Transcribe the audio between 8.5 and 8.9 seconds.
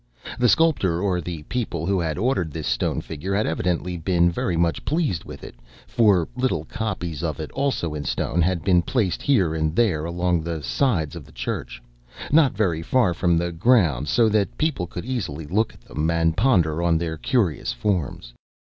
been